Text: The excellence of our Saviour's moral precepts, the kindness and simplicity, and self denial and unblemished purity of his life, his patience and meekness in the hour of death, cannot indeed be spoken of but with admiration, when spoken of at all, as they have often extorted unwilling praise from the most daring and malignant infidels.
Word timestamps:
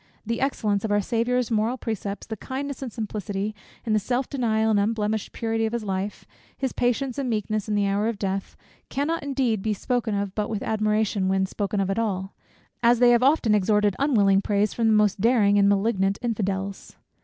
The 0.25 0.41
excellence 0.41 0.83
of 0.83 0.89
our 0.91 0.99
Saviour's 0.99 1.51
moral 1.51 1.77
precepts, 1.77 2.25
the 2.25 2.35
kindness 2.35 2.81
and 2.81 2.91
simplicity, 2.91 3.53
and 3.85 4.01
self 4.01 4.27
denial 4.27 4.71
and 4.71 4.79
unblemished 4.79 5.31
purity 5.31 5.67
of 5.67 5.73
his 5.73 5.83
life, 5.83 6.25
his 6.57 6.73
patience 6.73 7.19
and 7.19 7.29
meekness 7.29 7.69
in 7.69 7.75
the 7.75 7.85
hour 7.85 8.07
of 8.07 8.17
death, 8.17 8.57
cannot 8.89 9.21
indeed 9.21 9.61
be 9.61 9.75
spoken 9.75 10.15
of 10.15 10.33
but 10.33 10.49
with 10.49 10.63
admiration, 10.63 11.27
when 11.27 11.45
spoken 11.45 11.79
of 11.79 11.91
at 11.91 11.99
all, 11.99 12.33
as 12.81 12.97
they 12.97 13.11
have 13.11 13.21
often 13.21 13.53
extorted 13.53 13.95
unwilling 13.99 14.41
praise 14.41 14.73
from 14.73 14.87
the 14.87 14.93
most 14.93 15.21
daring 15.21 15.59
and 15.59 15.69
malignant 15.69 16.17
infidels. 16.23 16.97